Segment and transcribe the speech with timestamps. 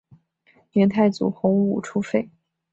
[0.71, 2.27] 明太祖洪武初废。